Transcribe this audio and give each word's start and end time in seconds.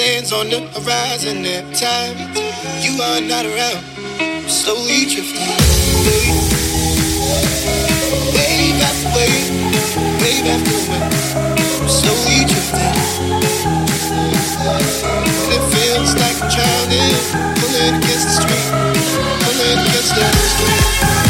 sands 0.00 0.32
on 0.32 0.48
the 0.48 0.60
horizon 0.80 1.44
every 1.44 1.74
time 1.74 2.16
you 2.80 2.92
are 3.02 3.20
not 3.20 3.44
around. 3.44 3.84
Slowly 4.48 5.04
drifting, 5.12 5.52
wave 8.32 8.80
after 8.88 9.10
wave, 9.16 9.48
wave 10.22 10.46
after 10.54 10.78
wave, 10.88 11.90
slowly 11.98 12.40
drifting. 12.48 12.96
And 15.04 15.52
it 15.56 15.64
feels 15.74 16.12
like 16.22 16.36
I'm 16.40 16.48
drowning, 16.54 17.16
pulling 17.60 17.94
against 18.00 18.24
the 18.24 18.34
street, 18.40 18.68
pulling 19.44 19.78
against 19.84 20.14
the 20.16 20.24
street. 20.48 21.29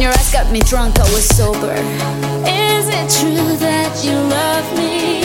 your 0.00 0.12
eyes 0.12 0.32
got 0.32 0.50
me 0.50 0.60
drunk, 0.60 0.98
I 0.98 1.02
was 1.12 1.26
sober. 1.26 1.74
Is 2.46 2.86
it 2.88 3.08
true 3.18 3.56
that 3.58 4.02
you 4.02 4.16
love 4.16 4.66
me? 4.78 5.22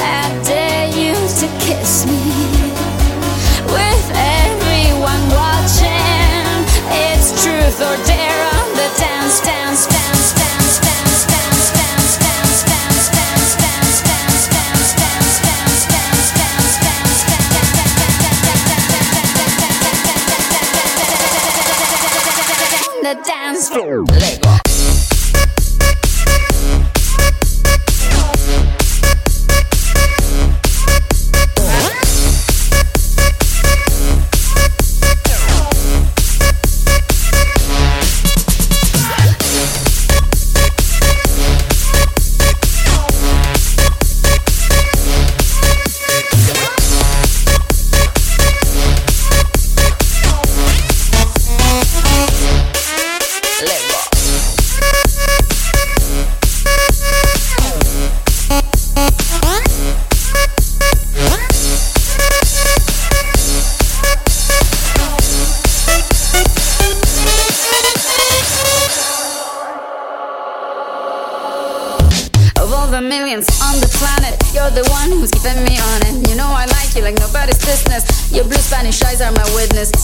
I 0.00 0.26
dare 0.42 0.88
you 0.88 1.14
to 1.14 1.46
kiss 1.60 2.06
me. 2.06 2.22
With 3.70 4.06
everyone 4.14 5.22
watching, 5.30 6.42
it's 6.90 7.30
truth 7.44 7.78
or 7.80 7.96
dare 8.06 8.42
on 8.56 8.68
the 8.74 8.88
dance, 8.98 9.40
dance, 9.40 9.86
dance. 9.86 10.11
dance. 23.70 24.10
Lego. 24.10 24.61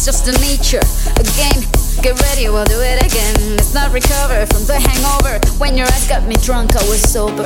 just 0.09 0.25
the 0.25 0.33
nature. 0.41 0.81
Again, 1.21 1.61
get 2.01 2.17
ready, 2.25 2.49
we'll 2.49 2.65
do 2.65 2.81
it 2.81 2.97
again. 3.05 3.37
Let's 3.61 3.75
not 3.75 3.93
recover 3.93 4.41
from 4.49 4.65
the 4.65 4.81
hangover. 4.81 5.37
When 5.61 5.77
your 5.77 5.85
eyes 5.85 6.09
got 6.09 6.25
me 6.25 6.35
drunk, 6.41 6.73
I 6.77 6.83
was 6.89 7.05
sober. 7.05 7.45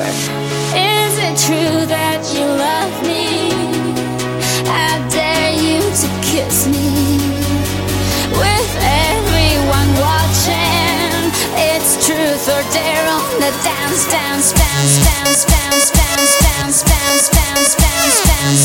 Is 0.70 1.14
it 1.26 1.34
true 1.42 1.82
that 1.90 2.22
you 2.30 2.46
love 2.46 2.94
me? 3.02 3.50
I 4.70 5.02
dare 5.10 5.58
you 5.58 5.82
to 5.82 6.08
kiss 6.22 6.70
me. 6.70 6.86
With 8.30 8.72
everyone 9.10 9.90
watching, 9.98 11.34
it's 11.58 11.98
truth 12.06 12.46
or 12.46 12.62
dare 12.70 13.06
on 13.10 13.26
the 13.42 13.50
dance, 13.66 14.06
dance, 14.06 14.54
dance, 14.54 14.94
dance, 15.02 15.42
dance, 15.50 15.90
dance, 15.90 16.30
dance, 16.38 16.78
dance, 16.86 17.26
dance, 17.26 17.74
dance, 17.74 17.74
dance, 17.74 18.18
dance. 18.22 18.61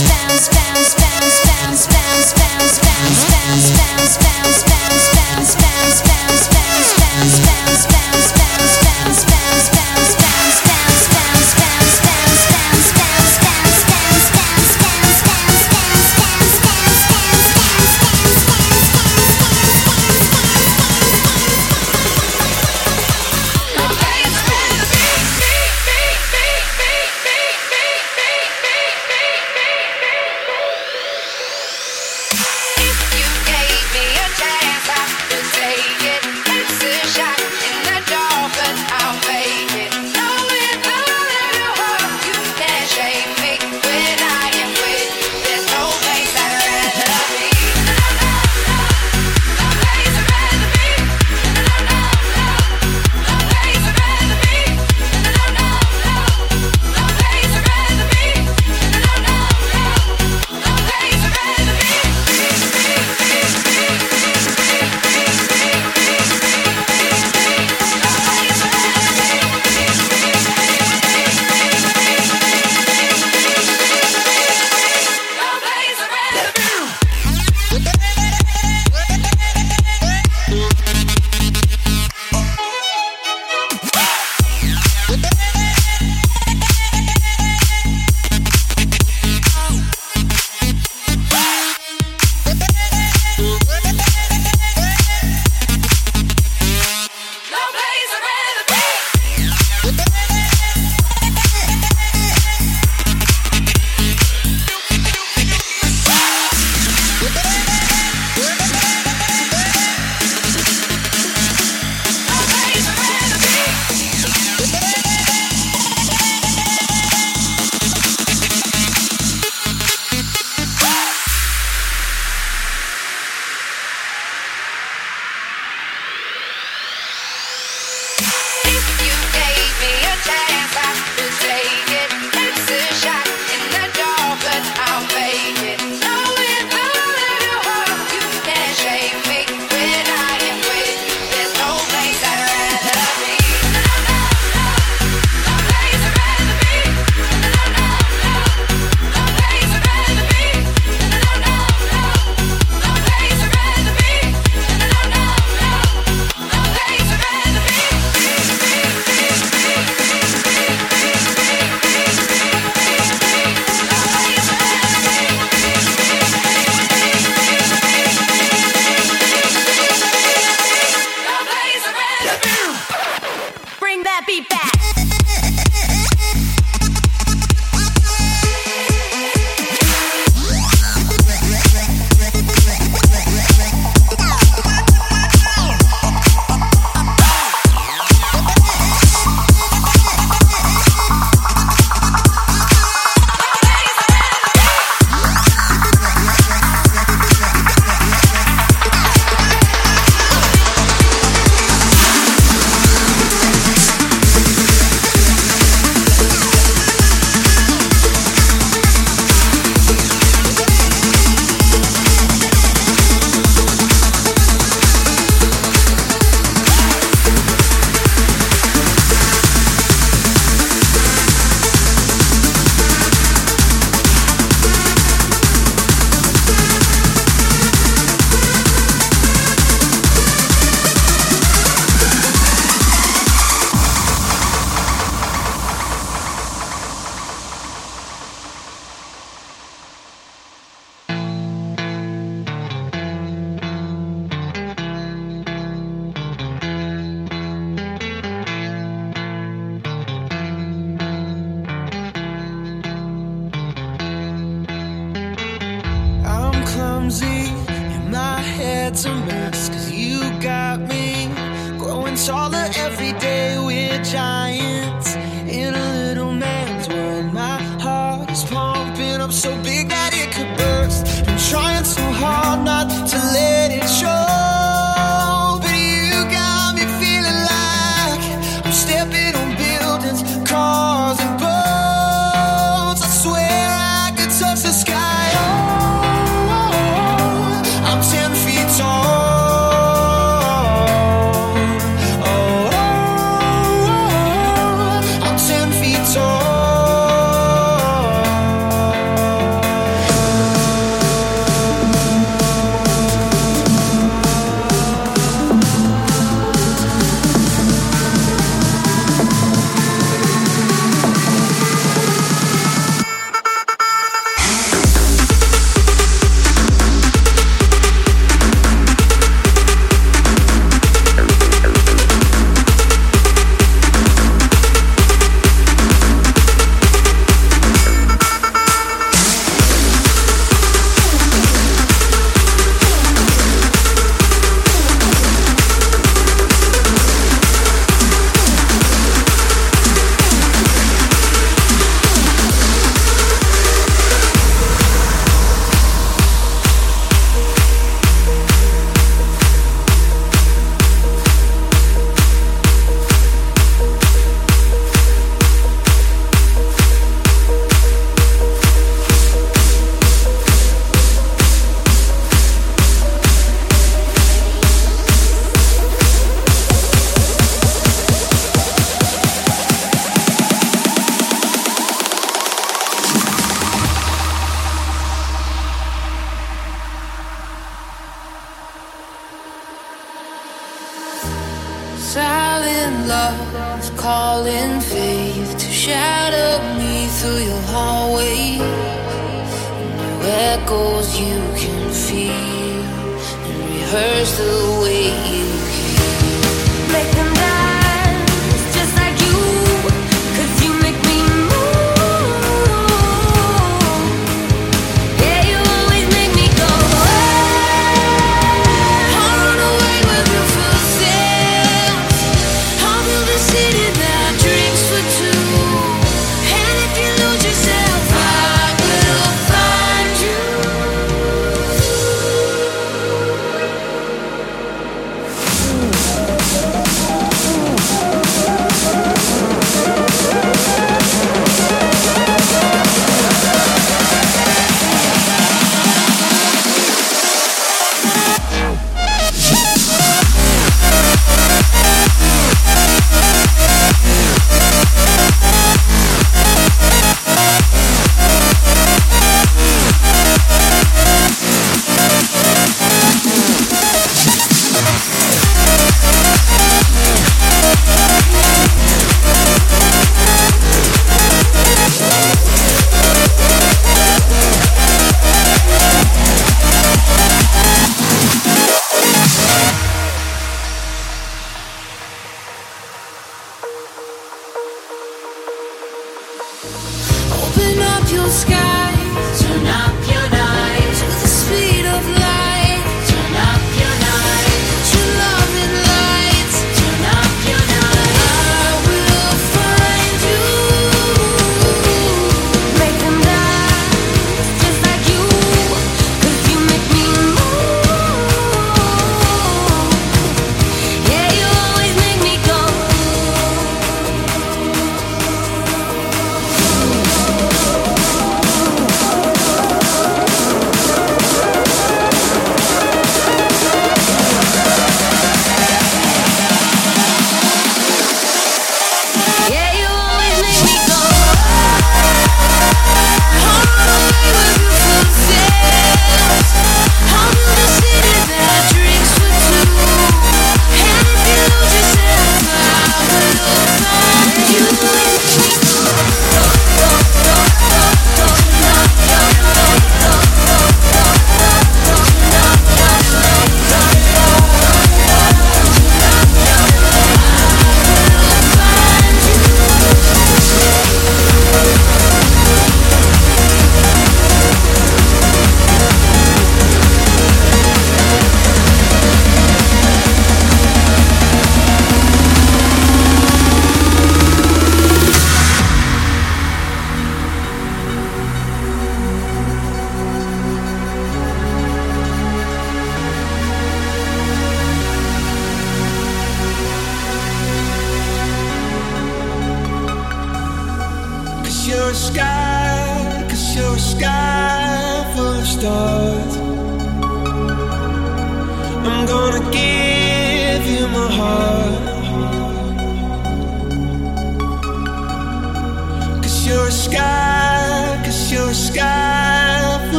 Rehearse 393.92 394.38
the 394.38 394.80
way 394.82 395.06
you 395.32 395.46
heal. 395.72 396.92
Make 396.92 397.12
them 397.12 397.37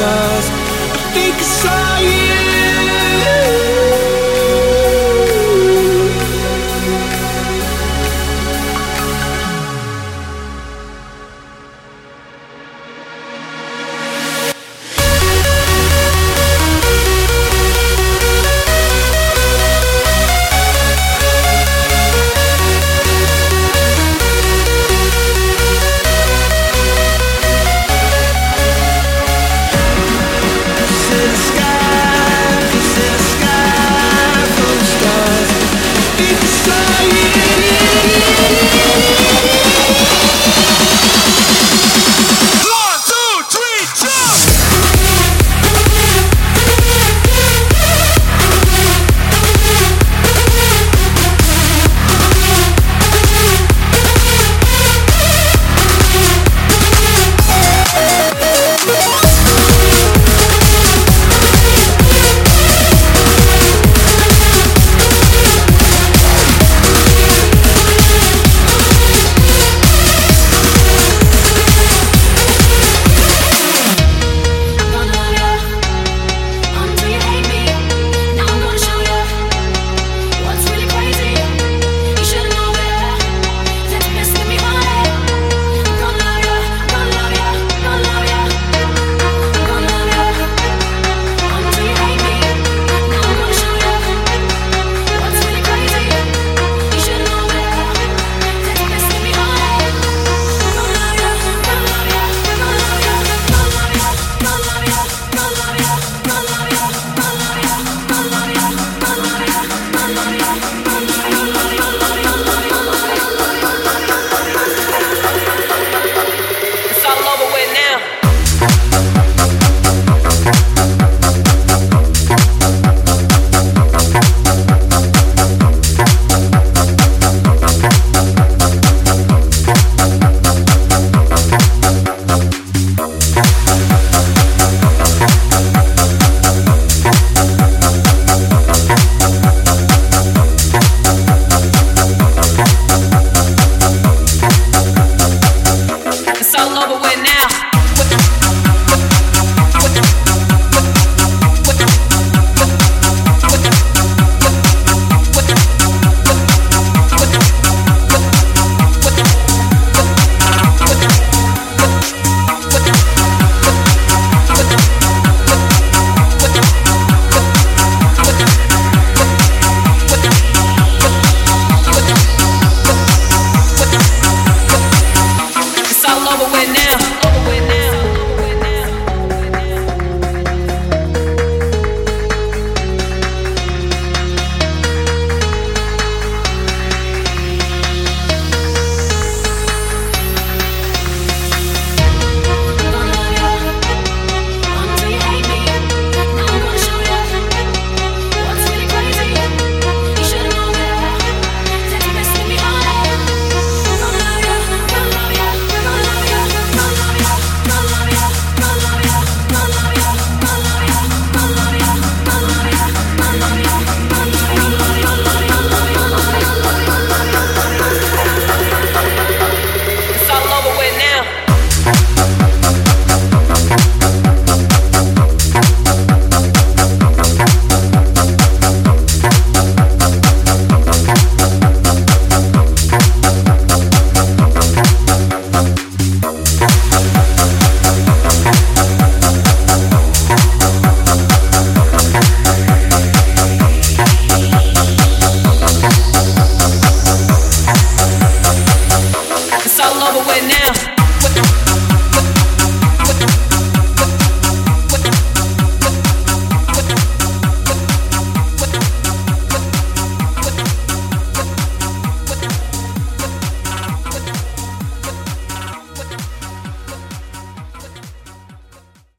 I 0.00 0.96
think 1.12 1.34
I 1.34 1.42
saw 1.42 1.98
you. 1.98 2.37